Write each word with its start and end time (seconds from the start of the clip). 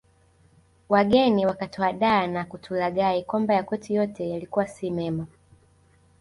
Wageni 0.89 1.45
wakatuhadaa 1.45 2.27
na 2.27 2.45
kutulaghai 2.45 3.23
kwamba 3.23 3.53
ya 3.53 3.63
kwetu 3.63 3.93
yote 3.93 4.29
yalikuwa 4.29 4.67
si 4.67 4.91
mema 4.91 5.27